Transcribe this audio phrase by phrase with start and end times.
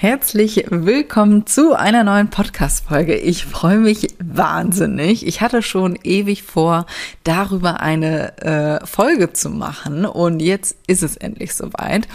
[0.00, 3.16] Herzlich willkommen zu einer neuen Podcast-Folge.
[3.16, 5.26] Ich freue mich wahnsinnig.
[5.26, 6.86] Ich hatte schon ewig vor,
[7.22, 12.08] darüber eine äh, Folge zu machen und jetzt ist es endlich soweit.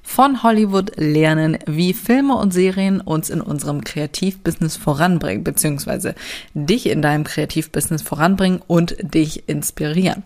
[0.00, 6.14] Von Hollywood lernen, wie Filme und Serien uns in unserem Kreativbusiness voranbringen, beziehungsweise
[6.54, 10.22] dich in deinem Kreativbusiness voranbringen und dich inspirieren.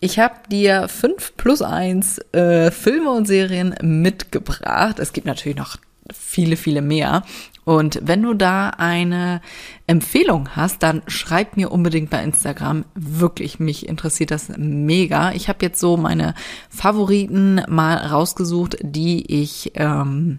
[0.00, 4.98] Ich habe dir fünf plus eins äh, Filme und Serien mitgebracht.
[4.98, 5.78] Es gibt natürlich noch
[6.12, 7.22] viele, viele mehr.
[7.64, 9.40] Und wenn du da eine
[9.88, 12.84] Empfehlung hast, dann schreib mir unbedingt bei Instagram.
[12.94, 15.32] Wirklich, mich interessiert das mega.
[15.32, 16.34] Ich habe jetzt so meine
[16.70, 20.38] Favoriten mal rausgesucht, die ich ähm,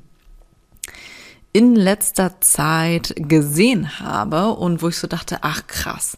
[1.51, 6.17] in letzter Zeit gesehen habe und wo ich so dachte, ach krass.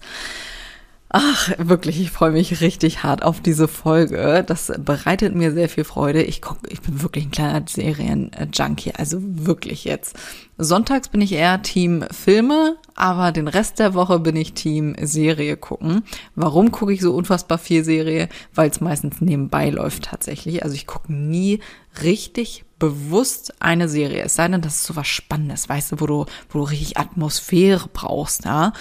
[1.11, 4.43] Ach, wirklich, ich freue mich richtig hart auf diese Folge.
[4.45, 6.21] Das bereitet mir sehr viel Freude.
[6.21, 10.15] Ich guck, ich bin wirklich ein kleiner Serien-Junkie, also wirklich jetzt.
[10.59, 15.57] Sonntags bin ich eher Team Filme, aber den Rest der Woche bin ich Team Serie
[15.57, 16.03] gucken.
[16.35, 18.29] Warum gucke ich so unfassbar viel Serie?
[18.53, 20.61] Weil es meistens nebenbei läuft tatsächlich.
[20.63, 21.59] Also ich gucke nie
[22.03, 24.25] richtig bewusst eine Serie.
[24.25, 26.97] Es sei denn, das ist so was Spannendes, weißt du, wo du, wo du richtig
[26.99, 28.73] Atmosphäre brauchst, ja.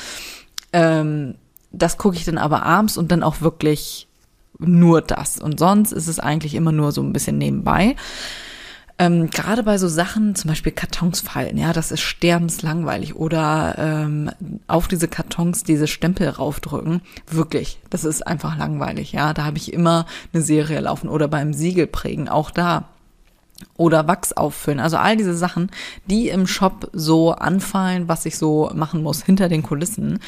[0.74, 1.36] Ähm,
[1.70, 4.08] das gucke ich dann aber abends und dann auch wirklich
[4.58, 5.38] nur das.
[5.38, 7.97] Und sonst ist es eigentlich immer nur so ein bisschen nebenbei.
[9.00, 13.14] Ähm, Gerade bei so Sachen, zum Beispiel Kartons fallen, ja, das ist sterbenslangweilig.
[13.14, 14.30] Oder ähm,
[14.66, 17.02] auf diese Kartons diese Stempel raufdrücken.
[17.30, 19.32] Wirklich, das ist einfach langweilig, ja.
[19.34, 21.09] Da habe ich immer eine Serie laufen.
[21.09, 22.88] Oder beim Siegel prägen, auch da
[23.76, 24.81] oder Wachs auffüllen.
[24.81, 25.71] Also all diese Sachen,
[26.06, 30.21] die im Shop so anfallen, was ich so machen muss hinter den Kulissen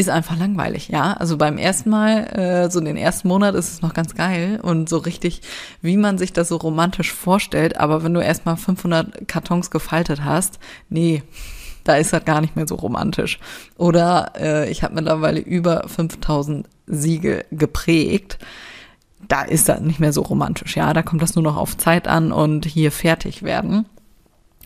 [0.00, 1.12] ist einfach langweilig, ja.
[1.12, 4.88] Also beim ersten Mal, äh, so den ersten Monat ist es noch ganz geil und
[4.88, 5.42] so richtig,
[5.82, 7.76] wie man sich das so romantisch vorstellt.
[7.76, 10.58] Aber wenn du erstmal 500 Kartons gefaltet hast,
[10.88, 11.22] nee,
[11.84, 13.38] da ist das gar nicht mehr so romantisch.
[13.76, 18.38] Oder äh, ich habe mittlerweile über 5000 Siegel geprägt.
[19.28, 20.92] Da ist das nicht mehr so romantisch, ja.
[20.92, 23.86] Da kommt das nur noch auf Zeit an und hier fertig werden.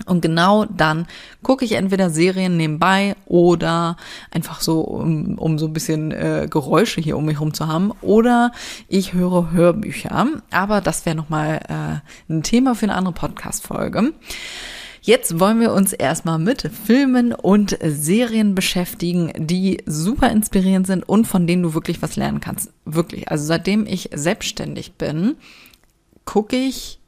[0.07, 1.07] Und genau dann
[1.43, 3.97] gucke ich entweder Serien nebenbei oder
[4.33, 7.93] einfach so, um, um so ein bisschen äh, Geräusche hier um mich herum zu haben.
[8.01, 8.51] Oder
[8.89, 10.27] ich höre Hörbücher.
[10.51, 14.13] Aber das wäre nochmal äh, ein Thema für eine andere Podcast-Folge.
[15.01, 21.27] Jetzt wollen wir uns erstmal mit Filmen und Serien beschäftigen, die super inspirierend sind und
[21.27, 22.73] von denen du wirklich was lernen kannst.
[22.85, 23.31] Wirklich.
[23.31, 25.37] Also seitdem ich selbstständig bin,
[26.25, 27.01] gucke ich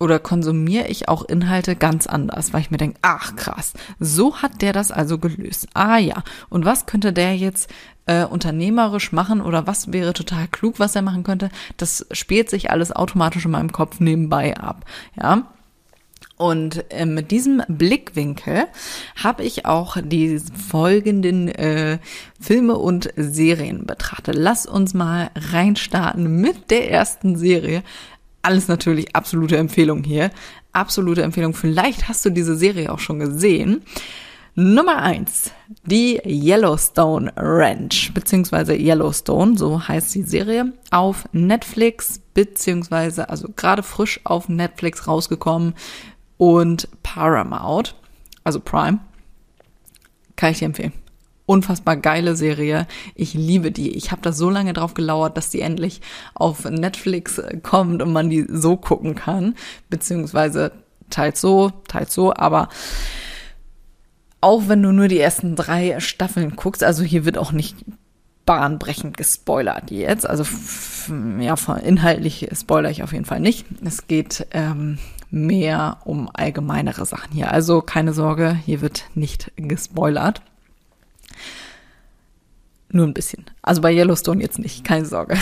[0.00, 4.62] oder konsumiere ich auch Inhalte ganz anders, weil ich mir denke, ach krass, so hat
[4.62, 5.68] der das also gelöst.
[5.74, 7.70] Ah ja, und was könnte der jetzt
[8.06, 11.50] äh, unternehmerisch machen oder was wäre total klug, was er machen könnte?
[11.76, 15.46] Das spielt sich alles automatisch in meinem Kopf nebenbei ab, ja.
[16.40, 18.64] Und äh, mit diesem Blickwinkel
[19.22, 20.40] habe ich auch die
[20.70, 21.98] folgenden äh,
[22.40, 24.36] Filme und Serien betrachtet.
[24.38, 27.82] Lass uns mal reinstarten mit der ersten Serie.
[28.42, 30.30] Alles natürlich absolute Empfehlung hier.
[30.72, 31.54] Absolute Empfehlung.
[31.54, 33.82] Vielleicht hast du diese Serie auch schon gesehen.
[34.54, 35.52] Nummer eins,
[35.84, 44.20] die Yellowstone Ranch, beziehungsweise Yellowstone, so heißt die Serie, auf Netflix, beziehungsweise, also gerade frisch
[44.24, 45.74] auf Netflix rausgekommen
[46.36, 47.94] und Paramount,
[48.42, 48.98] also Prime,
[50.34, 50.92] kann ich dir empfehlen
[51.50, 52.86] unfassbar geile Serie.
[53.16, 53.90] Ich liebe die.
[53.96, 56.00] Ich habe da so lange drauf gelauert, dass die endlich
[56.34, 59.56] auf Netflix äh, kommt und man die so gucken kann.
[59.88, 60.70] Beziehungsweise
[61.10, 62.68] teils so, teils so, aber
[64.40, 67.76] auch wenn du nur die ersten drei Staffeln guckst, also hier wird auch nicht
[68.46, 70.30] bahnbrechend gespoilert jetzt.
[70.30, 70.44] Also
[71.40, 73.66] ja, inhaltlich spoiler ich auf jeden Fall nicht.
[73.84, 74.98] Es geht ähm,
[75.30, 77.50] mehr um allgemeinere Sachen hier.
[77.50, 80.42] Also keine Sorge, hier wird nicht gespoilert.
[82.92, 83.46] Nur ein bisschen.
[83.62, 85.36] Also bei Yellowstone jetzt nicht, keine Sorge.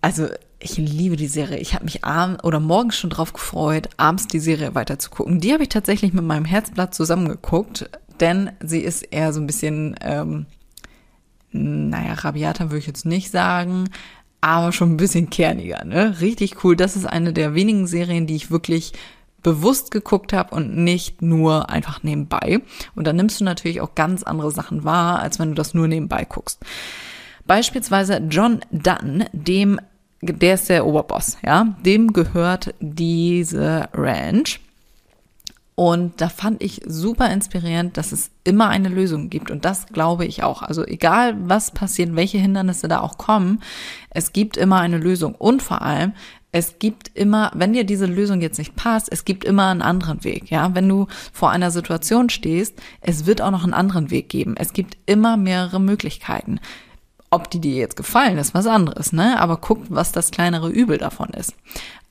[0.00, 1.58] also ich liebe die Serie.
[1.58, 5.40] Ich habe mich abends oder morgens schon drauf gefreut, abends die Serie weiter zu gucken.
[5.40, 9.94] Die habe ich tatsächlich mit meinem Herzblatt zusammengeguckt, denn sie ist eher so ein bisschen,
[10.00, 10.46] ähm,
[11.50, 13.90] naja, rabiater würde ich jetzt nicht sagen,
[14.40, 16.20] aber schon ein bisschen kerniger, ne?
[16.20, 16.76] Richtig cool.
[16.76, 18.92] Das ist eine der wenigen Serien, die ich wirklich
[19.44, 22.60] bewusst geguckt habe und nicht nur einfach nebenbei.
[22.96, 25.86] Und dann nimmst du natürlich auch ganz andere Sachen wahr, als wenn du das nur
[25.86, 26.60] nebenbei guckst.
[27.46, 29.78] Beispielsweise John Dutton, dem,
[30.22, 34.60] der ist der Oberboss, ja, dem gehört diese Ranch.
[35.76, 39.50] Und da fand ich super inspirierend, dass es immer eine Lösung gibt.
[39.50, 40.62] Und das glaube ich auch.
[40.62, 43.60] Also egal, was passiert, welche Hindernisse da auch kommen,
[44.10, 45.34] es gibt immer eine Lösung.
[45.34, 46.12] Und vor allem,
[46.54, 50.22] es gibt immer, wenn dir diese Lösung jetzt nicht passt, es gibt immer einen anderen
[50.22, 50.72] Weg, ja.
[50.72, 54.54] Wenn du vor einer Situation stehst, es wird auch noch einen anderen Weg geben.
[54.56, 56.60] Es gibt immer mehrere Möglichkeiten.
[57.28, 59.40] Ob die dir jetzt gefallen, ist was anderes, ne?
[59.40, 61.56] Aber guck, was das kleinere Übel davon ist.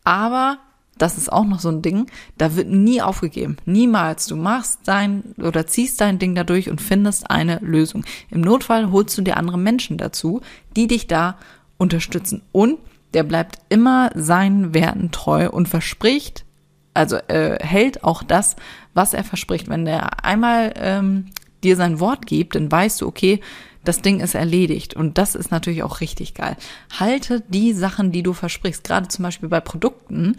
[0.04, 0.58] Aber
[0.98, 2.08] das ist auch noch so ein Ding,
[2.38, 3.56] da wird nie aufgegeben.
[3.64, 4.26] Niemals.
[4.26, 8.04] Du machst dein oder ziehst dein Ding dadurch und findest eine Lösung.
[8.30, 10.42] Im Notfall holst du dir andere Menschen dazu,
[10.76, 11.38] die dich da
[11.78, 12.42] unterstützen.
[12.52, 12.80] Und
[13.14, 16.46] der bleibt immer seinen Werten treu und verspricht,
[16.94, 18.56] also äh, hält auch das,
[18.94, 19.68] was er verspricht.
[19.70, 21.26] Wenn der einmal ähm,
[21.64, 23.40] dir sein Wort gibt, dann weißt du, okay,
[23.84, 24.94] das Ding ist erledigt.
[24.94, 26.56] Und das ist natürlich auch richtig geil.
[27.00, 30.38] Halte die Sachen, die du versprichst, gerade zum Beispiel bei Produkten,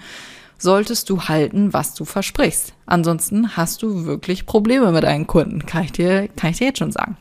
[0.58, 2.72] solltest du halten, was du versprichst.
[2.86, 6.78] Ansonsten hast du wirklich Probleme mit deinen Kunden, kann ich dir, kann ich dir jetzt
[6.78, 7.16] schon sagen.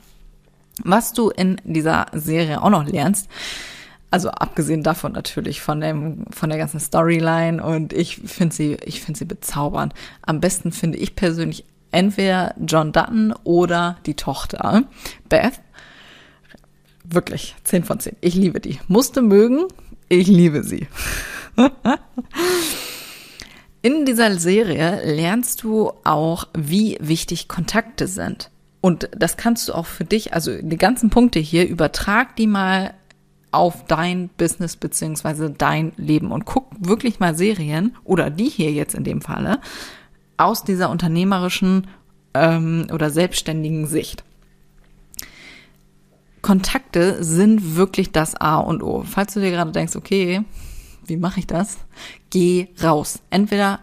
[0.83, 3.29] Was du in dieser Serie auch noch lernst,
[4.13, 9.01] also abgesehen davon natürlich von dem, von der ganzen Storyline und ich finde sie, ich
[9.01, 9.91] finde sie bezaubernd.
[10.21, 14.83] Am besten finde ich persönlich entweder John Dutton oder die Tochter
[15.29, 15.53] Beth.
[17.03, 18.17] Wirklich, 10 von 10.
[18.21, 18.79] Ich liebe die.
[18.87, 19.63] Musste mögen,
[20.09, 20.85] ich liebe sie.
[23.81, 28.51] In dieser Serie lernst du auch, wie wichtig Kontakte sind.
[28.79, 32.93] Und das kannst du auch für dich, also die ganzen Punkte hier, übertrag die mal
[33.53, 38.95] auf dein Business beziehungsweise dein Leben und guck wirklich mal Serien oder die hier jetzt
[38.95, 39.59] in dem Falle
[40.37, 41.87] aus dieser unternehmerischen
[42.33, 44.23] ähm, oder selbstständigen Sicht.
[46.41, 49.03] Kontakte sind wirklich das A und O.
[49.03, 50.43] Falls du dir gerade denkst, okay,
[51.05, 51.77] wie mache ich das?
[52.29, 53.19] Geh raus.
[53.29, 53.79] Entweder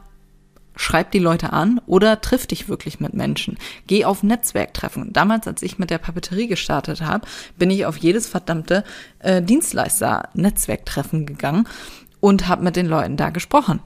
[0.81, 3.59] schreib die Leute an oder triff dich wirklich mit Menschen.
[3.87, 5.12] Geh auf Netzwerktreffen.
[5.12, 7.27] Damals, als ich mit der Papeterie gestartet habe,
[7.59, 8.82] bin ich auf jedes verdammte
[9.19, 11.69] äh, Dienstleister-Netzwerktreffen gegangen
[12.21, 13.81] und habe mit den Leuten da gesprochen.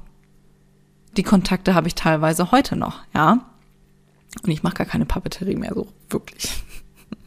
[1.16, 3.44] Die Kontakte habe ich teilweise heute noch, ja.
[4.44, 6.62] Und ich mache gar keine Papeterie mehr so wirklich.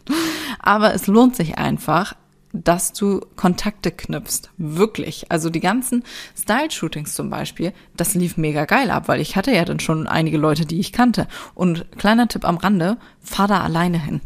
[0.59, 2.15] Aber es lohnt sich einfach,
[2.53, 4.49] dass du Kontakte knüpfst.
[4.57, 5.31] Wirklich.
[5.31, 6.03] Also die ganzen
[6.35, 10.37] Style-Shootings zum Beispiel, das lief mega geil ab, weil ich hatte ja dann schon einige
[10.37, 11.27] Leute, die ich kannte.
[11.53, 14.21] Und kleiner Tipp am Rande, fahr da alleine hin.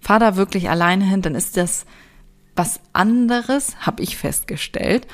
[0.00, 1.84] Fahr da wirklich alleine hin, dann ist das
[2.56, 5.06] was anderes, habe ich festgestellt,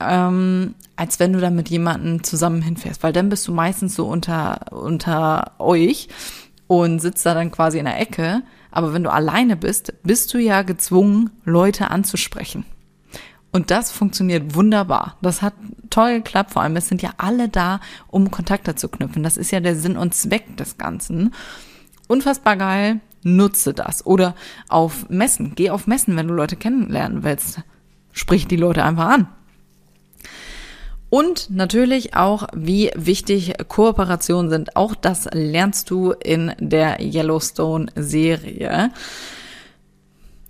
[0.00, 4.06] ähm, als wenn du da mit jemandem zusammen hinfährst, weil dann bist du meistens so
[4.06, 6.08] unter, unter euch
[6.66, 8.42] und sitzt da dann quasi in der Ecke
[8.74, 12.64] aber wenn du alleine bist, bist du ja gezwungen, Leute anzusprechen.
[13.52, 15.16] Und das funktioniert wunderbar.
[15.22, 15.54] Das hat
[15.88, 16.50] toll geklappt.
[16.50, 17.78] Vor allem, es sind ja alle da,
[18.08, 19.22] um Kontakte zu knüpfen.
[19.22, 21.32] Das ist ja der Sinn und Zweck des Ganzen.
[22.08, 23.00] Unfassbar geil.
[23.22, 24.04] Nutze das.
[24.04, 24.34] Oder
[24.68, 25.52] auf Messen.
[25.54, 27.60] Geh auf Messen, wenn du Leute kennenlernen willst.
[28.10, 29.28] Sprich die Leute einfach an.
[31.14, 34.74] Und natürlich auch, wie wichtig Kooperationen sind.
[34.74, 38.90] Auch das lernst du in der Yellowstone-Serie.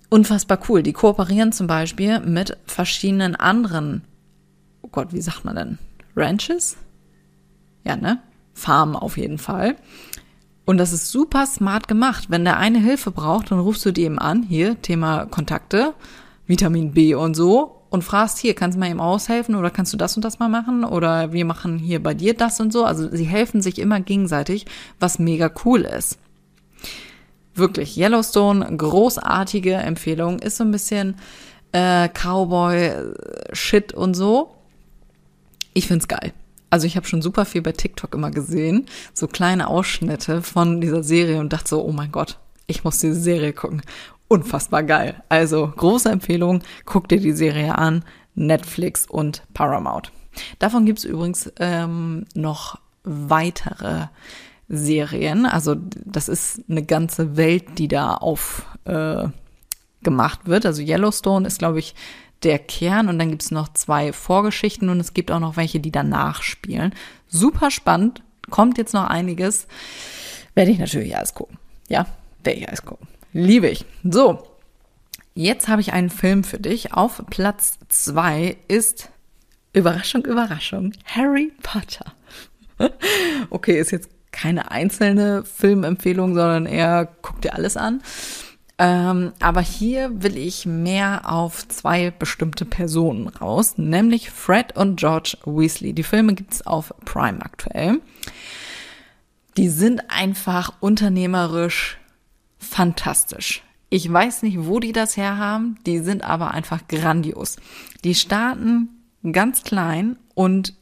[0.08, 0.82] Unfassbar cool.
[0.82, 4.04] Die kooperieren zum Beispiel mit verschiedenen anderen,
[4.80, 5.78] oh Gott, wie sagt man denn?
[6.16, 6.78] Ranches?
[7.84, 8.20] Ja, ne?
[8.54, 9.76] Farmen auf jeden Fall.
[10.64, 12.30] Und das ist super smart gemacht.
[12.30, 14.42] Wenn der eine Hilfe braucht, dann rufst du die eben an.
[14.42, 15.92] Hier, Thema Kontakte,
[16.46, 19.96] Vitamin B und so und fragst, hier, kannst du mal ihm aushelfen oder kannst du
[19.96, 22.84] das und das mal machen oder wir machen hier bei dir das und so.
[22.84, 24.66] Also sie helfen sich immer gegenseitig,
[25.00, 26.18] was mega cool ist.
[27.54, 31.16] Wirklich, Yellowstone, großartige Empfehlung, ist so ein bisschen
[31.72, 34.54] äh, Cowboy-Shit und so.
[35.72, 36.32] Ich find's geil.
[36.70, 41.04] Also ich habe schon super viel bei TikTok immer gesehen, so kleine Ausschnitte von dieser
[41.04, 43.82] Serie und dachte so, oh mein Gott, ich muss diese Serie gucken
[44.28, 45.22] unfassbar geil.
[45.28, 48.04] Also große Empfehlung, guck dir die Serie an,
[48.34, 50.12] Netflix und Paramount.
[50.58, 54.06] Davon gibt's übrigens ähm, noch weitere
[54.68, 55.46] Serien.
[55.46, 59.28] Also das ist eine ganze Welt, die da auf äh,
[60.02, 60.66] gemacht wird.
[60.66, 61.94] Also Yellowstone ist, glaube ich,
[62.42, 65.90] der Kern und dann gibt's noch zwei Vorgeschichten und es gibt auch noch welche, die
[65.90, 66.94] danach spielen.
[67.26, 69.66] Super spannend, kommt jetzt noch einiges.
[70.54, 71.58] Werde ich natürlich alles gucken.
[71.88, 72.06] Ja,
[72.42, 73.08] werde ich alles gucken.
[73.36, 73.84] Liebe ich.
[74.04, 74.44] So,
[75.34, 76.94] jetzt habe ich einen Film für dich.
[76.94, 79.10] Auf Platz zwei ist
[79.72, 82.14] Überraschung, Überraschung, Harry Potter.
[83.50, 88.02] okay, ist jetzt keine einzelne Filmempfehlung, sondern eher guck dir alles an.
[88.78, 95.38] Ähm, aber hier will ich mehr auf zwei bestimmte Personen raus, nämlich Fred und George
[95.44, 95.92] Weasley.
[95.92, 98.00] Die Filme gibt's auf Prime aktuell.
[99.56, 101.98] Die sind einfach unternehmerisch
[102.64, 103.62] fantastisch.
[103.90, 107.56] Ich weiß nicht, wo die das herhaben, die sind aber einfach grandios.
[108.02, 108.88] Die starten
[109.30, 110.74] ganz klein und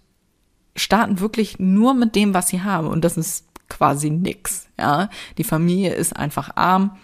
[0.76, 2.86] starten wirklich nur mit dem, was sie haben.
[2.86, 4.68] Und das ist quasi nix.
[4.78, 6.96] Ja, die Familie ist einfach arm.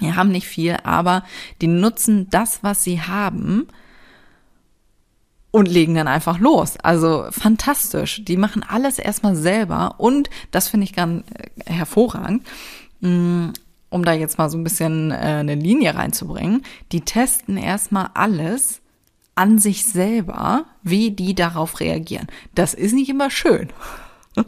[0.00, 1.24] Die haben nicht viel, aber
[1.60, 3.68] die nutzen das, was sie haben
[5.50, 6.76] und legen dann einfach los.
[6.78, 8.24] Also fantastisch.
[8.24, 12.46] Die machen alles erstmal selber und das finde ich ganz äh, hervorragend.
[13.90, 18.80] Um da jetzt mal so ein bisschen äh, eine Linie reinzubringen, die testen erstmal alles
[19.34, 22.26] an sich selber, wie die darauf reagieren.
[22.54, 23.68] Das ist nicht immer schön.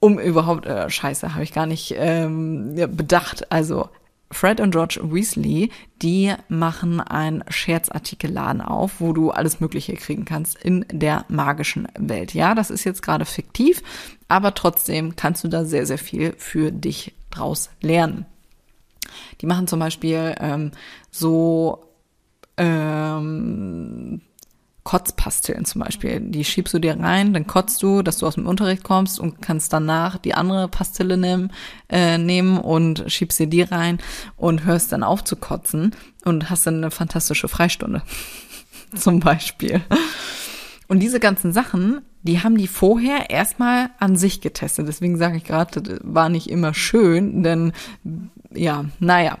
[0.00, 3.52] um überhaupt, äh, scheiße, habe ich gar nicht ähm, bedacht.
[3.52, 3.90] Also
[4.32, 5.70] Fred und George Weasley,
[6.02, 12.32] die machen einen Scherzartikelladen auf, wo du alles Mögliche kriegen kannst in der magischen Welt.
[12.32, 13.82] Ja, das ist jetzt gerade fiktiv,
[14.28, 18.26] aber trotzdem kannst du da sehr, sehr viel für dich draus lernen.
[19.40, 20.72] Die machen zum Beispiel ähm,
[21.10, 21.84] so
[22.56, 24.20] ähm,
[24.84, 26.20] Kotzpastillen zum Beispiel.
[26.20, 29.40] Die schiebst du dir rein, dann kotzt du, dass du aus dem Unterricht kommst und
[29.42, 31.52] kannst danach die andere Pastille nehmen,
[31.88, 33.98] äh, nehmen und schiebst dir die rein
[34.36, 35.94] und hörst dann auf zu kotzen
[36.24, 38.02] und hast dann eine fantastische Freistunde.
[38.96, 39.82] zum Beispiel.
[40.88, 44.88] Und diese ganzen Sachen, die haben die vorher erstmal an sich getestet.
[44.88, 47.72] Deswegen sage ich gerade, war nicht immer schön, denn
[48.52, 49.38] ja, naja,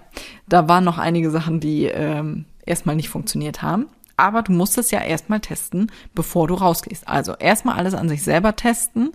[0.48, 3.86] da waren noch einige Sachen, die ähm, erstmal nicht funktioniert haben.
[4.16, 7.08] Aber du musst es ja erstmal testen, bevor du rausgehst.
[7.08, 9.12] Also erstmal alles an sich selber testen,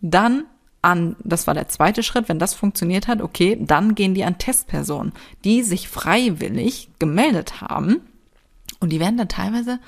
[0.00, 0.44] dann
[0.80, 4.38] an, das war der zweite Schritt, wenn das funktioniert hat, okay, dann gehen die an
[4.38, 5.12] Testpersonen,
[5.44, 8.00] die sich freiwillig gemeldet haben.
[8.80, 9.80] Und die werden dann teilweise,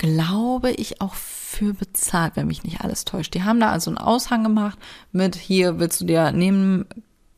[0.00, 3.34] glaube ich, auch für bezahlt, wenn mich nicht alles täuscht.
[3.34, 4.78] Die haben da also einen Aushang gemacht
[5.12, 6.86] mit, hier willst du dir neben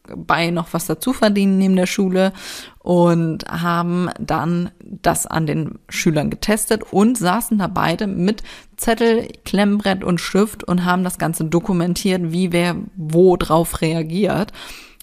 [0.04, 2.32] bei noch was dazu verdienen neben der Schule
[2.78, 8.44] und haben dann das an den Schülern getestet und saßen da beide mit
[8.76, 14.52] Zettel, Klemmbrett und Stift und haben das Ganze dokumentiert, wie wer wo drauf reagiert.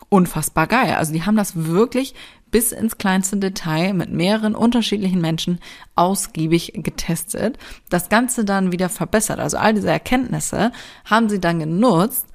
[0.08, 0.96] Unfassbar geil.
[0.98, 2.16] Also die haben das wirklich
[2.52, 5.60] bis ins kleinste Detail mit mehreren unterschiedlichen Menschen
[5.96, 7.58] ausgiebig getestet.
[7.90, 9.40] Das Ganze dann wieder verbessert.
[9.40, 10.72] Also all diese Erkenntnisse
[11.06, 12.26] haben sie dann genutzt,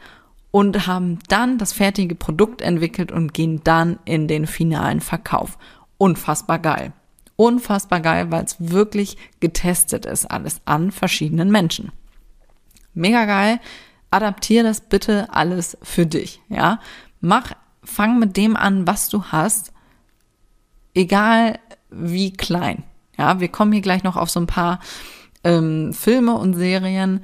[0.54, 5.58] und haben dann das fertige Produkt entwickelt und gehen dann in den finalen Verkauf.
[5.98, 6.92] Unfassbar geil.
[7.34, 11.90] Unfassbar geil, weil es wirklich getestet ist, alles an verschiedenen Menschen.
[12.92, 13.58] Mega geil.
[14.12, 16.78] Adaptier das bitte alles für dich, ja.
[17.20, 17.50] Mach,
[17.82, 19.72] fang mit dem an, was du hast,
[20.94, 21.58] egal
[21.90, 22.84] wie klein.
[23.18, 24.80] Ja, wir kommen hier gleich noch auf so ein paar
[25.44, 27.20] ähm, Filme und Serien,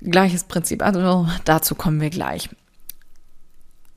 [0.00, 0.82] Gleiches Prinzip.
[0.82, 2.48] Also dazu kommen wir gleich.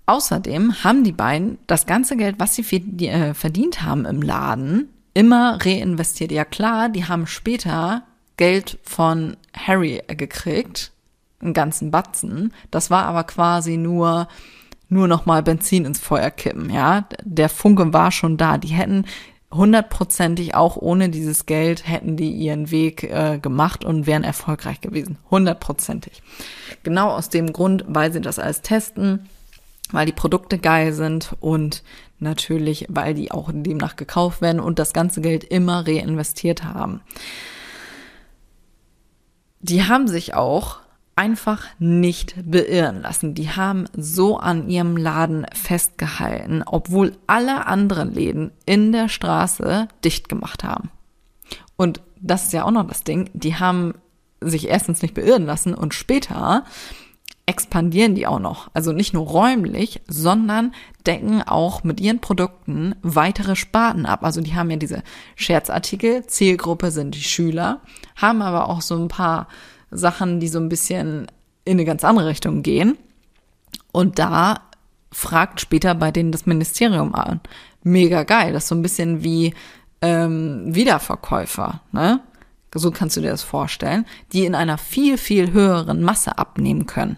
[0.07, 2.63] Außerdem haben die beiden das ganze Geld, was sie
[3.07, 6.31] äh, verdient haben im Laden, immer reinvestiert.
[6.31, 8.03] Ja klar, die haben später
[8.37, 10.91] Geld von Harry gekriegt,
[11.39, 12.53] einen ganzen Batzen.
[12.69, 14.27] Das war aber quasi nur
[14.89, 16.69] nur noch mal Benzin ins Feuer kippen.
[16.69, 18.57] Ja, der Funke war schon da.
[18.57, 19.05] Die hätten
[19.51, 25.17] hundertprozentig auch ohne dieses Geld hätten die ihren Weg äh, gemacht und wären erfolgreich gewesen.
[25.31, 26.21] Hundertprozentig.
[26.83, 29.29] Genau aus dem Grund, weil sie das alles testen,
[29.91, 31.83] weil die Produkte geil sind und
[32.19, 37.01] natürlich, weil die auch demnach gekauft werden und das ganze Geld immer reinvestiert haben.
[39.59, 40.79] Die haben sich auch
[41.15, 43.35] einfach nicht beirren lassen.
[43.35, 50.27] Die haben so an ihrem Laden festgehalten, obwohl alle anderen Läden in der Straße dicht
[50.27, 50.89] gemacht haben.
[51.77, 53.93] Und das ist ja auch noch das Ding, die haben
[54.41, 56.65] sich erstens nicht beirren lassen und später
[57.47, 58.69] expandieren die auch noch.
[58.73, 60.73] Also nicht nur räumlich, sondern
[61.05, 64.23] decken auch mit ihren Produkten weitere Sparten ab.
[64.23, 65.03] Also die haben ja diese
[65.35, 67.81] Scherzartikel, Zielgruppe sind die Schüler,
[68.15, 69.47] haben aber auch so ein paar
[69.91, 71.27] Sachen, die so ein bisschen
[71.63, 72.97] in eine ganz andere Richtung gehen.
[73.91, 74.61] Und da
[75.11, 77.39] fragt später bei denen das Ministerium an.
[77.83, 78.53] Mega geil.
[78.53, 79.53] Das ist so ein bisschen wie
[80.01, 82.21] ähm, Wiederverkäufer, ne?
[82.77, 87.17] So kannst du dir das vorstellen, die in einer viel, viel höheren Masse abnehmen können.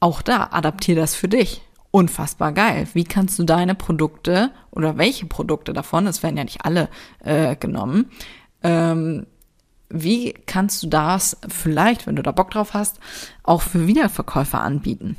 [0.00, 1.62] Auch da adaptier das für dich.
[1.92, 2.88] Unfassbar geil.
[2.92, 6.88] Wie kannst du deine Produkte oder welche Produkte davon, es werden ja nicht alle
[7.20, 8.10] äh, genommen,
[8.64, 9.26] ähm,
[9.92, 12.98] wie kannst du das vielleicht, wenn du da Bock drauf hast,
[13.42, 15.16] auch für Wiederverkäufer anbieten?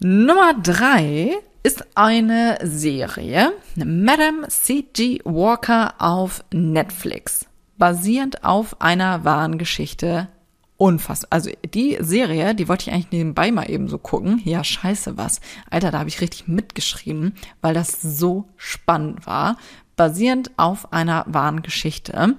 [0.00, 5.20] Nummer drei ist eine Serie, Madame C.G.
[5.24, 10.28] Walker auf Netflix, basierend auf einer wahren Geschichte.
[10.76, 11.28] Unfassbar.
[11.32, 14.40] Also die Serie, die wollte ich eigentlich nebenbei mal eben so gucken.
[14.44, 15.40] Ja, scheiße was.
[15.68, 19.56] Alter, da habe ich richtig mitgeschrieben, weil das so spannend war.
[19.96, 22.36] Basierend auf einer wahren Geschichte.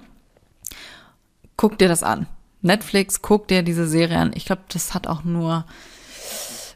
[1.60, 2.26] Guck dir das an.
[2.62, 4.30] Netflix, guck dir diese Serie an.
[4.34, 5.66] Ich glaube, das hat auch nur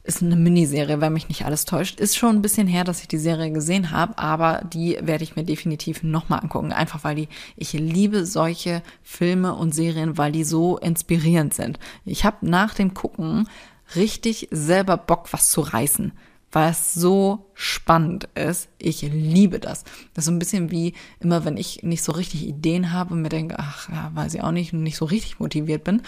[0.03, 2.01] ist eine Miniserie, wenn mich nicht alles täuscht.
[2.01, 5.37] Ist schon ein bisschen her, dass ich die Serie gesehen habe, aber die werde ich
[5.37, 6.75] mir definitiv nochmal angucken.
[6.75, 11.79] Einfach weil die, ich liebe solche Filme und Serien, weil die so inspirierend sind.
[12.05, 13.49] Ich habe nach dem Gucken
[13.97, 16.13] richtig selber Bock, was zu reißen
[16.55, 18.69] weil es so spannend ist.
[18.79, 19.85] Ich liebe das.
[20.15, 23.23] Das ist so ein bisschen wie immer, wenn ich nicht so richtig Ideen habe und
[23.23, 26.03] mir denke, ach ja, weiß ich auch nicht, nicht so richtig motiviert bin,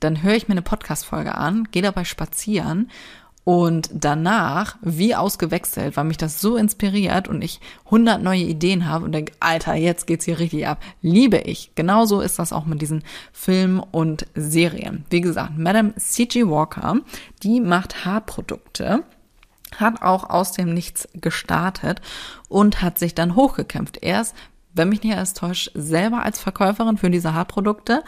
[0.00, 2.90] dann höre ich mir eine Podcast-Folge an, gehe dabei spazieren
[3.44, 7.60] und danach, wie ausgewechselt, weil mich das so inspiriert und ich
[7.90, 10.82] hundert neue Ideen habe und denke, Alter, jetzt geht's hier richtig ab.
[11.02, 11.74] Liebe ich.
[11.74, 15.04] Genauso ist das auch mit diesen Filmen und Serien.
[15.10, 16.46] Wie gesagt, Madame C.G.
[16.46, 17.00] Walker,
[17.42, 19.04] die macht Haarprodukte
[19.80, 22.00] hat auch aus dem Nichts gestartet
[22.48, 23.98] und hat sich dann hochgekämpft.
[24.02, 24.34] Erst,
[24.74, 28.02] wenn mich nicht alles täuscht, selber als Verkäuferin für diese Haarprodukte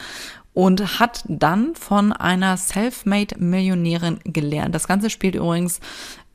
[0.52, 4.74] und hat dann von einer Selfmade-Millionärin gelernt.
[4.74, 5.80] Das Ganze spielt übrigens,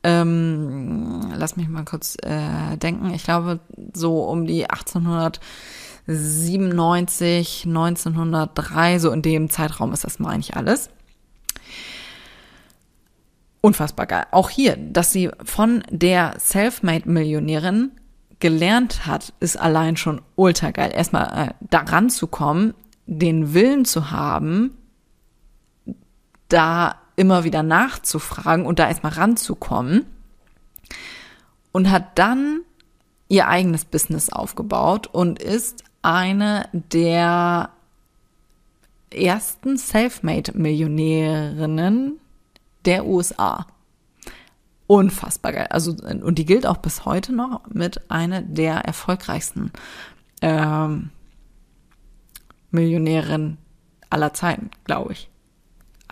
[0.04, 3.58] ähm, lass mich mal kurz äh, denken, ich glaube
[3.92, 10.88] so um die 1897, 1903, so in dem Zeitraum ist das, meine ich, alles.
[13.62, 14.26] Unfassbar geil.
[14.32, 17.92] Auch hier, dass sie von der Selfmade-Millionärin
[18.40, 20.90] gelernt hat, ist allein schon ultra geil.
[20.92, 22.74] Erstmal äh, daran zu kommen,
[23.06, 24.76] den Willen zu haben,
[26.48, 30.06] da immer wieder nachzufragen und da erstmal ranzukommen
[31.70, 32.62] und hat dann
[33.28, 37.70] ihr eigenes Business aufgebaut und ist eine der
[39.10, 42.18] ersten Selfmade-Millionärinnen
[42.84, 43.66] der USA.
[44.86, 45.66] Unfassbar geil.
[45.70, 49.72] Also, und die gilt auch bis heute noch mit einer der erfolgreichsten
[50.42, 51.10] ähm,
[52.70, 53.58] Millionärin
[54.10, 55.31] aller Zeiten, glaube ich.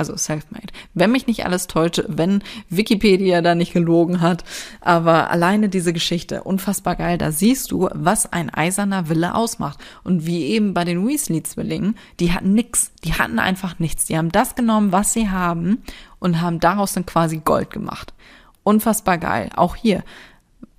[0.01, 0.73] Also self-made.
[0.95, 4.45] Wenn mich nicht alles täuscht, wenn Wikipedia da nicht gelogen hat,
[4.81, 9.79] aber alleine diese Geschichte, unfassbar geil, da siehst du, was ein eiserner Wille ausmacht.
[10.03, 14.07] Und wie eben bei den Weasley-Zwillingen, die hatten nix, die hatten einfach nichts.
[14.07, 15.83] Die haben das genommen, was sie haben
[16.19, 18.15] und haben daraus dann quasi Gold gemacht.
[18.63, 19.51] Unfassbar geil.
[19.55, 20.03] Auch hier,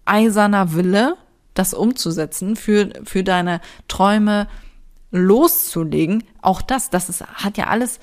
[0.05, 1.15] eiserner Wille,
[1.53, 4.47] das umzusetzen für, für deine Träume,
[5.11, 7.99] loszulegen, auch das, das ist, hat ja alles,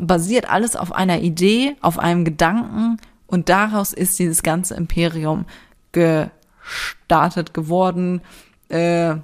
[0.00, 5.44] basiert alles auf einer Idee, auf einem Gedanken und daraus ist dieses ganze Imperium
[5.92, 8.20] gestartet geworden,
[8.68, 9.14] äh,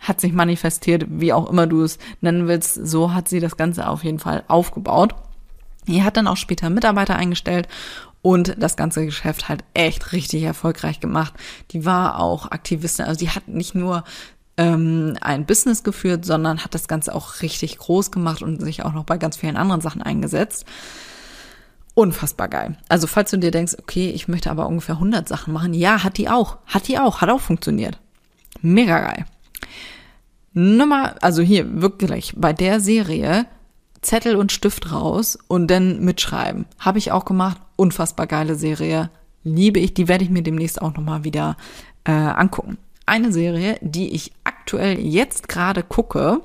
[0.00, 3.88] hat sich manifestiert, wie auch immer du es nennen willst, so hat sie das Ganze
[3.88, 5.14] auf jeden Fall aufgebaut.
[5.86, 7.68] Die hat dann auch später Mitarbeiter eingestellt
[8.22, 11.34] und das ganze Geschäft halt echt richtig erfolgreich gemacht.
[11.70, 14.04] Die war auch Aktivistin, also die hat nicht nur
[14.60, 18.92] ähm, ein Business geführt, sondern hat das Ganze auch richtig groß gemacht und sich auch
[18.92, 20.66] noch bei ganz vielen anderen Sachen eingesetzt.
[21.94, 22.76] Unfassbar geil.
[22.88, 26.18] Also falls du dir denkst, okay, ich möchte aber ungefähr 100 Sachen machen, ja, hat
[26.18, 27.98] die auch, hat die auch, hat auch funktioniert.
[28.60, 29.24] Mega geil.
[30.52, 33.46] Nummer, also hier wirklich bei der Serie
[34.02, 36.66] Zettel und Stift raus und dann mitschreiben.
[36.78, 37.58] Habe ich auch gemacht.
[37.76, 39.10] Unfassbar geile Serie.
[39.42, 39.94] Liebe ich.
[39.94, 41.56] Die werde ich mir demnächst auch nochmal wieder
[42.04, 42.76] äh, angucken
[43.10, 46.42] eine Serie, die ich aktuell jetzt gerade gucke,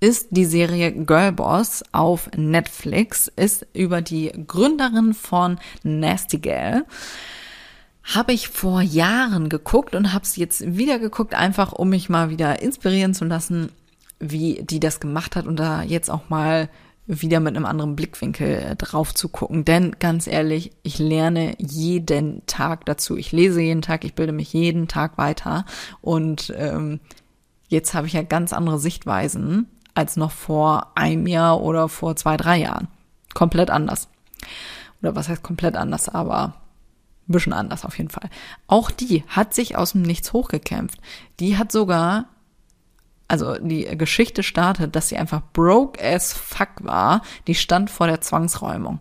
[0.00, 6.84] ist die Serie Girlboss auf Netflix, ist über die Gründerin von Nasty Gal.
[8.02, 12.28] Habe ich vor Jahren geguckt und habe es jetzt wieder geguckt, einfach um mich mal
[12.30, 13.70] wieder inspirieren zu lassen,
[14.18, 16.68] wie die das gemacht hat und da jetzt auch mal
[17.10, 19.64] wieder mit einem anderen Blickwinkel äh, drauf zu gucken.
[19.64, 23.16] Denn ganz ehrlich, ich lerne jeden Tag dazu.
[23.16, 25.64] Ich lese jeden Tag, ich bilde mich jeden Tag weiter.
[26.00, 27.00] Und ähm,
[27.68, 32.36] jetzt habe ich ja ganz andere Sichtweisen als noch vor einem Jahr oder vor zwei,
[32.36, 32.86] drei Jahren.
[33.34, 34.08] Komplett anders.
[35.02, 36.54] Oder was heißt komplett anders, aber
[37.28, 38.30] ein bisschen anders auf jeden Fall.
[38.68, 41.00] Auch die hat sich aus dem Nichts hochgekämpft.
[41.40, 42.26] Die hat sogar
[43.30, 47.22] also die Geschichte startet, dass sie einfach broke as fuck war.
[47.46, 48.98] Die stand vor der Zwangsräumung.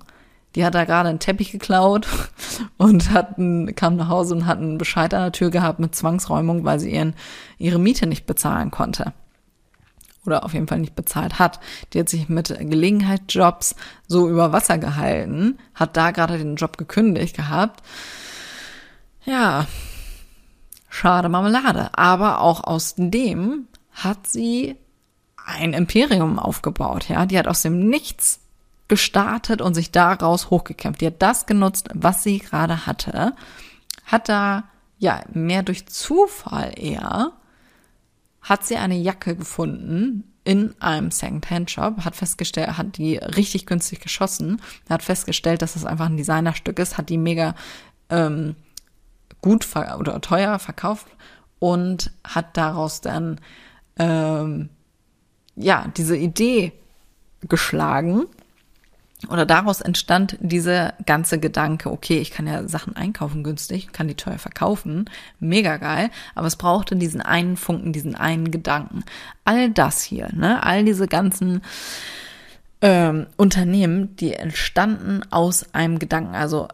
[0.55, 2.07] Die hat da gerade einen Teppich geklaut
[2.77, 5.95] und hat einen, kam nach Hause und hat einen Bescheid an der Tür gehabt mit
[5.95, 7.15] Zwangsräumung, weil sie ihren,
[7.57, 9.13] ihre Miete nicht bezahlen konnte.
[10.27, 11.59] oder auf jeden Fall nicht bezahlt hat.
[11.93, 13.75] Die hat sich mit Gelegenheitsjobs
[14.07, 17.81] so über Wasser gehalten, hat da gerade den Job gekündigt gehabt.
[19.25, 19.65] Ja,
[20.87, 21.89] schade Marmelade.
[21.97, 23.68] Aber auch aus dem
[24.03, 24.77] hat sie
[25.45, 27.25] ein Imperium aufgebaut, ja.
[27.25, 28.39] Die hat aus dem Nichts
[28.87, 31.01] gestartet und sich daraus hochgekämpft.
[31.01, 33.35] Die hat das genutzt, was sie gerade hatte,
[34.05, 34.63] hat da
[34.97, 37.33] ja mehr durch Zufall eher
[38.41, 44.61] hat sie eine Jacke gefunden in einem Secondhand-Shop, hat festgestellt, hat die richtig günstig geschossen,
[44.89, 47.53] hat festgestellt, dass das einfach ein Designerstück ist, hat die mega
[48.09, 48.55] ähm,
[49.41, 51.07] gut oder teuer verkauft
[51.59, 53.39] und hat daraus dann
[53.99, 54.69] ähm,
[55.55, 56.71] ja diese Idee
[57.47, 58.25] geschlagen
[59.27, 64.15] oder daraus entstand dieser ganze Gedanke, okay, ich kann ja Sachen einkaufen günstig, kann die
[64.15, 65.09] teuer verkaufen,
[65.39, 69.03] mega geil, aber es brauchte diesen einen Funken, diesen einen Gedanken.
[69.43, 71.61] All das hier, ne, all diese ganzen
[72.81, 76.33] ähm, Unternehmen, die entstanden aus einem Gedanken.
[76.33, 76.69] Also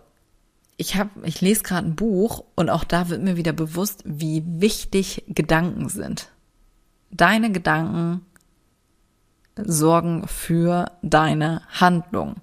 [0.78, 4.44] ich habe, ich lese gerade ein Buch und auch da wird mir wieder bewusst, wie
[4.46, 6.28] wichtig Gedanken sind.
[7.12, 8.26] Deine Gedanken
[9.58, 12.38] sorgen für deine Handlung.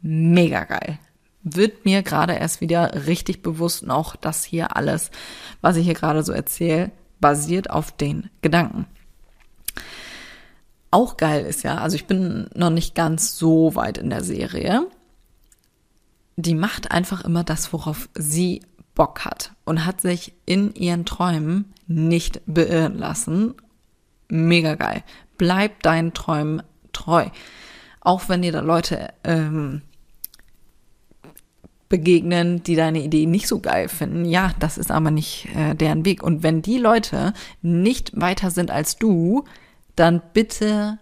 [0.00, 0.98] Mega geil.
[1.42, 5.10] Wird mir gerade erst wieder richtig bewusst und auch das hier alles,
[5.60, 8.86] was ich hier gerade so erzähle, basiert auf den Gedanken.
[10.90, 14.86] Auch geil ist ja, also ich bin noch nicht ganz so weit in der Serie.
[16.36, 18.62] Die macht einfach immer das, worauf sie
[18.94, 23.54] Bock hat und hat sich in ihren Träumen nicht beirren lassen.
[24.28, 25.02] Mega geil
[25.42, 27.26] bleib deinen Träumen treu.
[28.00, 29.82] Auch wenn dir da Leute ähm,
[31.88, 34.24] begegnen, die deine Idee nicht so geil finden.
[34.24, 36.22] Ja, das ist aber nicht äh, deren Weg.
[36.22, 39.44] Und wenn die Leute nicht weiter sind als du,
[39.96, 41.00] dann bitte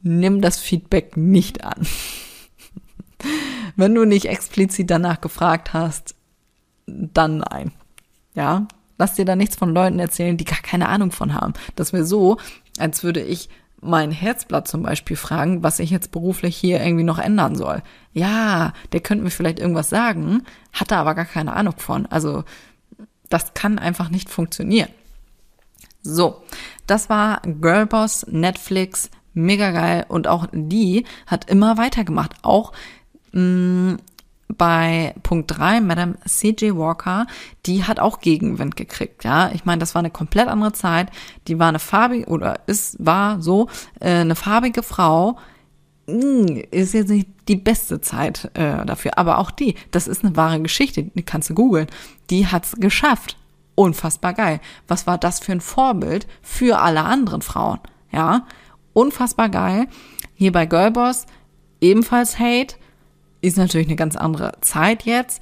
[0.00, 1.86] nimm das Feedback nicht an.
[3.76, 6.15] wenn du nicht explizit danach gefragt hast,
[6.86, 7.72] dann nein.
[8.34, 8.66] Ja,
[8.98, 11.54] lass dir da nichts von Leuten erzählen, die gar keine Ahnung von haben.
[11.74, 12.38] Das wäre so,
[12.78, 13.48] als würde ich
[13.80, 17.82] mein Herzblatt zum Beispiel fragen, was ich jetzt beruflich hier irgendwie noch ändern soll.
[18.12, 22.06] Ja, der könnte mir vielleicht irgendwas sagen, hat da aber gar keine Ahnung von.
[22.06, 22.44] Also
[23.28, 24.88] das kann einfach nicht funktionieren.
[26.02, 26.42] So,
[26.86, 32.32] das war Girlboss, Netflix, mega geil und auch die hat immer weitergemacht.
[32.42, 32.72] Auch
[33.32, 33.98] mh, mm,
[34.48, 36.76] bei Punkt 3, Madame C.J.
[36.76, 37.26] Walker,
[37.66, 39.50] die hat auch Gegenwind gekriegt, ja.
[39.52, 41.08] Ich meine, das war eine komplett andere Zeit.
[41.48, 43.68] Die war eine farbige, oder ist, war so,
[44.00, 45.38] äh, eine farbige Frau.
[46.06, 49.18] Hm, ist jetzt nicht die beste Zeit äh, dafür.
[49.18, 51.88] Aber auch die, das ist eine wahre Geschichte, die kannst du googeln.
[52.30, 53.36] Die hat's geschafft.
[53.74, 54.60] Unfassbar geil.
[54.88, 57.80] Was war das für ein Vorbild für alle anderen Frauen,
[58.12, 58.46] ja.
[58.92, 59.88] Unfassbar geil.
[60.34, 61.26] Hier bei Girlboss
[61.80, 62.76] ebenfalls Hate
[63.46, 65.40] ist natürlich eine ganz andere Zeit jetzt,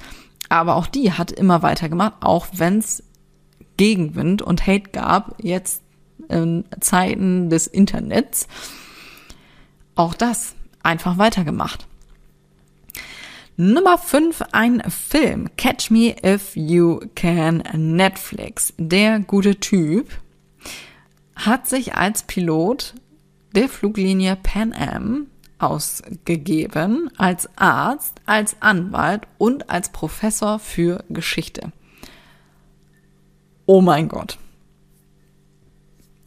[0.49, 3.03] aber auch die hat immer weitergemacht, auch wenn es
[3.77, 5.83] Gegenwind und Hate gab, jetzt
[6.29, 8.47] in Zeiten des Internets.
[9.95, 11.87] Auch das einfach weitergemacht.
[13.57, 15.49] Nummer 5, ein Film.
[15.57, 18.75] Catch Me If You Can Netflix.
[18.79, 20.09] Der gute Typ
[21.37, 22.95] hat sich als Pilot
[23.55, 31.73] der Fluglinie Pan Am ausgegeben als Arzt, als Anwalt und als Professor für Geschichte.
[33.67, 34.39] Oh mein Gott.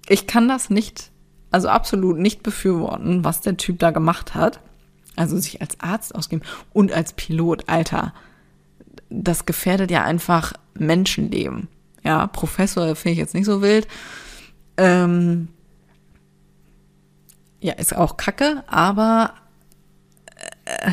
[0.10, 1.12] Ich kann das nicht,
[1.52, 4.62] also absolut nicht befürworten, was der Typ da gemacht hat.
[5.16, 8.14] Also sich als Arzt ausgeben und als Pilot, Alter.
[9.10, 11.68] Das gefährdet ja einfach Menschenleben.
[12.04, 13.88] Ja, Professor finde ich jetzt nicht so wild.
[14.78, 15.50] Ähm,
[17.68, 19.34] ja, ist auch kacke, aber
[20.66, 20.92] äh,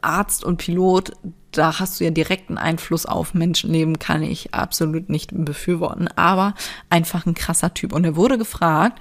[0.00, 1.12] Arzt und Pilot,
[1.52, 6.54] da hast du ja direkten Einfluss auf Menschenleben, kann ich absolut nicht befürworten, aber
[6.90, 7.92] einfach ein krasser Typ.
[7.92, 9.00] Und er wurde gefragt,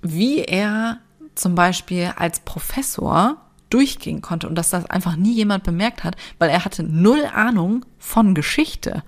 [0.00, 0.98] wie er
[1.34, 6.50] zum Beispiel als Professor durchgehen konnte und dass das einfach nie jemand bemerkt hat, weil
[6.50, 9.02] er hatte null Ahnung von Geschichte.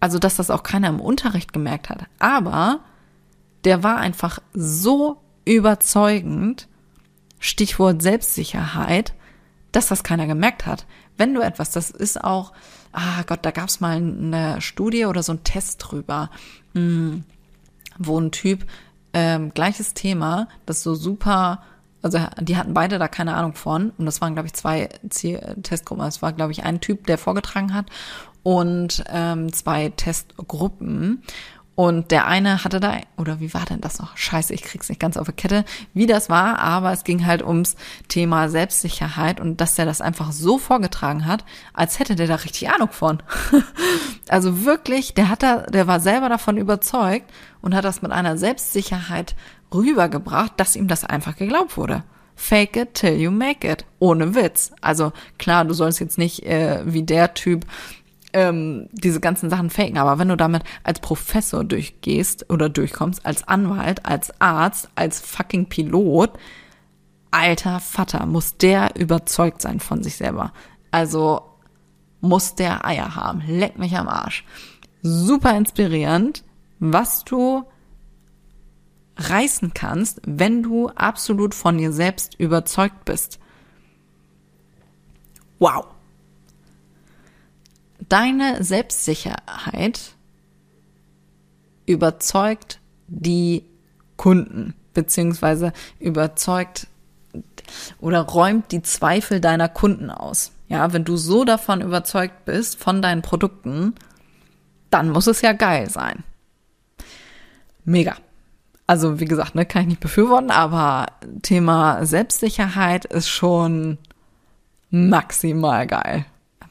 [0.00, 2.04] Also, dass das auch keiner im Unterricht gemerkt hat.
[2.18, 2.80] Aber
[3.64, 6.68] der war einfach so überzeugend,
[7.38, 9.14] Stichwort Selbstsicherheit,
[9.72, 10.84] dass das keiner gemerkt hat.
[11.16, 12.52] Wenn du etwas, das ist auch,
[12.92, 16.30] ah Gott, da gab es mal eine Studie oder so ein Test drüber,
[16.74, 17.24] hm,
[17.98, 18.66] wo ein Typ
[19.12, 21.62] ähm, gleiches Thema, das so super,
[22.02, 26.06] also die hatten beide da keine Ahnung von und das waren glaube ich zwei Testgruppen.
[26.06, 27.86] Es war glaube ich ein Typ, der vorgetragen hat
[28.42, 31.22] und ähm, zwei Testgruppen
[31.76, 34.16] Und der eine hatte da, oder wie war denn das noch?
[34.16, 37.42] Scheiße, ich krieg's nicht ganz auf die Kette, wie das war, aber es ging halt
[37.42, 37.76] ums
[38.08, 42.70] Thema Selbstsicherheit und dass der das einfach so vorgetragen hat, als hätte der da richtig
[42.70, 43.22] Ahnung von.
[44.28, 48.38] also wirklich, der hat da, der war selber davon überzeugt und hat das mit einer
[48.38, 49.36] Selbstsicherheit
[49.74, 52.04] rübergebracht, dass ihm das einfach geglaubt wurde.
[52.36, 53.84] Fake it till you make it.
[53.98, 54.72] Ohne Witz.
[54.80, 57.66] Also klar, du sollst jetzt nicht äh, wie der Typ
[58.32, 59.98] ähm, diese ganzen Sachen faken.
[59.98, 65.66] Aber wenn du damit als Professor durchgehst oder durchkommst, als Anwalt, als Arzt, als fucking
[65.66, 66.32] Pilot,
[67.30, 70.52] alter Vater, muss der überzeugt sein von sich selber.
[70.90, 71.42] Also
[72.20, 73.42] muss der Eier haben.
[73.46, 74.44] Leck mich am Arsch.
[75.02, 76.44] Super inspirierend,
[76.78, 77.64] was du
[79.16, 83.38] reißen kannst, wenn du absolut von dir selbst überzeugt bist.
[85.58, 85.86] Wow.
[88.08, 90.14] Deine Selbstsicherheit
[91.86, 93.64] überzeugt die
[94.16, 96.86] Kunden, beziehungsweise überzeugt
[98.00, 100.52] oder räumt die Zweifel deiner Kunden aus.
[100.68, 103.94] Ja, wenn du so davon überzeugt bist von deinen Produkten,
[104.90, 106.22] dann muss es ja geil sein.
[107.84, 108.16] Mega.
[108.86, 111.06] Also, wie gesagt, ne, kann ich nicht befürworten, aber
[111.42, 113.98] Thema Selbstsicherheit ist schon
[114.90, 116.24] maximal geil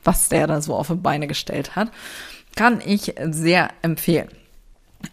[0.05, 1.91] was der da so auf die Beine gestellt hat.
[2.55, 4.29] Kann ich sehr empfehlen.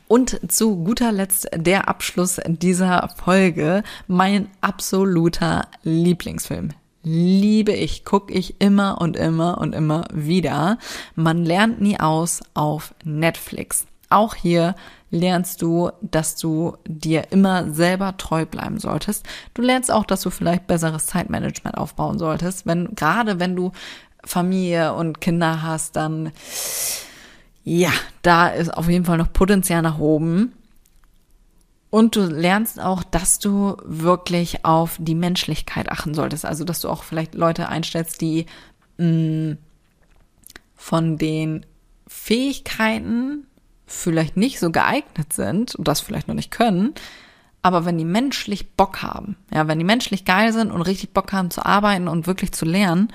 [0.09, 6.71] Und zu guter Letzt der Abschluss dieser Folge, mein absoluter Lieblingsfilm.
[7.03, 10.79] Liebe ich, gucke ich immer und immer und immer wieder.
[11.17, 13.87] Man lernt nie aus auf Netflix.
[14.09, 14.77] Auch hier
[15.11, 19.27] lernst du, dass du dir immer selber treu bleiben solltest.
[19.55, 23.73] Du lernst auch, dass du vielleicht besseres Zeitmanagement aufbauen solltest, wenn gerade wenn du
[24.25, 26.33] Familie und Kinder hast, dann
[27.65, 30.53] ja, da ist auf jeden Fall noch Potenzial nach oben.
[31.91, 36.45] Und du lernst auch, dass du wirklich auf die Menschlichkeit achten solltest.
[36.45, 38.47] Also, dass du auch vielleicht Leute einstellst, die
[38.97, 39.59] mh, mm,
[40.75, 41.65] von den
[42.09, 43.47] Fähigkeiten
[43.87, 46.95] vielleicht nicht so geeignet sind und das vielleicht noch nicht können,
[47.63, 51.33] aber wenn die menschlich Bock haben, ja, wenn die menschlich geil sind und richtig Bock
[51.33, 53.13] haben zu arbeiten und wirklich zu lernen,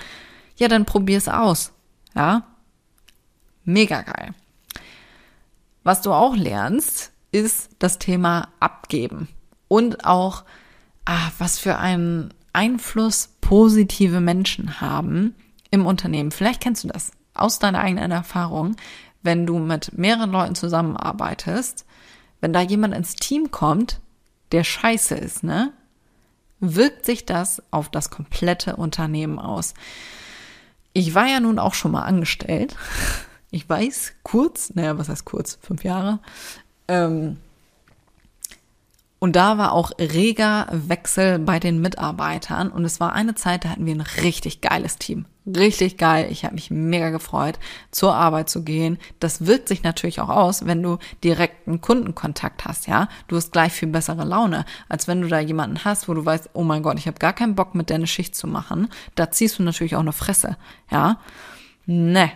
[0.58, 1.72] ja, dann probier's aus.
[2.15, 2.43] Ja?
[3.63, 4.34] Mega geil.
[5.84, 9.28] Was du auch lernst, ist das Thema Abgeben
[9.67, 10.43] und auch,
[11.06, 15.36] ah, was für einen Einfluss positive Menschen haben
[15.70, 16.32] im Unternehmen.
[16.32, 18.76] Vielleicht kennst du das aus deiner eigenen Erfahrung,
[19.22, 21.86] wenn du mit mehreren Leuten zusammenarbeitest,
[22.41, 24.00] wenn da jemand ins Team kommt,
[24.52, 25.74] der scheiße ist, ne?
[26.60, 29.76] Wirkt sich das auf das komplette Unternehmen aus.
[30.98, 32.76] Ich war ja nun auch schon mal angestellt.
[33.52, 35.60] Ich weiß, kurz, naja, was heißt kurz?
[35.62, 36.18] Fünf Jahre.
[36.88, 37.38] Ähm,
[39.20, 42.70] und da war auch reger Wechsel bei den Mitarbeitern.
[42.70, 45.26] Und es war eine Zeit, da hatten wir ein richtig geiles Team.
[45.48, 46.28] Richtig geil.
[46.30, 47.58] Ich habe mich mega gefreut,
[47.90, 49.00] zur Arbeit zu gehen.
[49.20, 53.08] Das wirkt sich natürlich auch aus, wenn du direkten Kundenkontakt hast, ja.
[53.28, 56.52] Du hast gleich viel bessere Laune, als wenn du da jemanden hast, wo du weißt,
[56.54, 58.90] oh mein Gott, ich habe gar keinen Bock, mit der eine Schicht zu machen.
[59.16, 60.58] Da ziehst du natürlich auch eine Fresse,
[60.92, 61.20] ja.
[61.86, 62.30] Ne.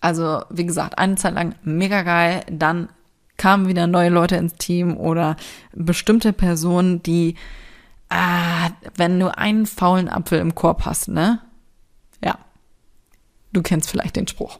[0.00, 2.42] Also, wie gesagt, eine Zeit lang mega geil.
[2.50, 2.88] Dann
[3.36, 5.36] kamen wieder neue Leute ins Team oder
[5.72, 7.36] bestimmte Personen, die,
[8.08, 11.40] ah, wenn du einen faulen Apfel im Korb hast, ne?
[12.24, 12.38] Ja.
[13.52, 14.58] Du kennst vielleicht den Spruch.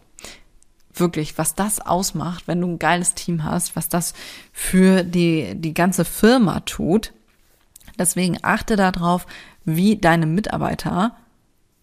[0.94, 4.12] Wirklich, was das ausmacht, wenn du ein geiles Team hast, was das
[4.52, 7.12] für die, die ganze Firma tut.
[7.98, 9.26] Deswegen achte darauf,
[9.64, 11.16] wie deine Mitarbeiter,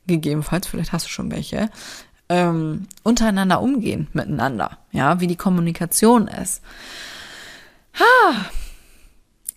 [0.05, 1.69] gegebenenfalls, vielleicht hast du schon welche,
[2.29, 6.61] ähm, untereinander umgehen miteinander, ja, wie die Kommunikation ist.
[7.99, 8.45] Ha,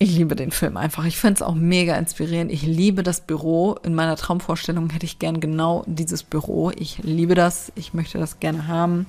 [0.03, 1.05] ich liebe den Film einfach.
[1.05, 2.51] Ich finde es auch mega inspirierend.
[2.51, 3.77] Ich liebe das Büro.
[3.85, 6.73] In meiner Traumvorstellung hätte ich gern genau dieses Büro.
[6.75, 7.71] Ich liebe das.
[7.77, 9.07] Ich möchte das gerne haben.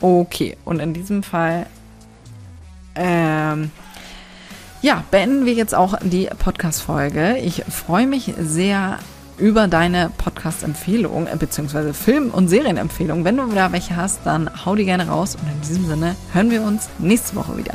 [0.00, 1.66] Okay, und in diesem Fall,
[2.94, 3.70] ähm,
[4.80, 7.36] ja, beenden wir jetzt auch die Podcast-Folge.
[7.36, 8.98] Ich freue mich sehr
[9.40, 13.24] über deine Podcast-Empfehlung, äh, beziehungsweise Film- und Serienempfehlung.
[13.24, 15.36] Wenn du da welche hast, dann hau die gerne raus.
[15.36, 17.74] Und in diesem Sinne hören wir uns nächste Woche wieder.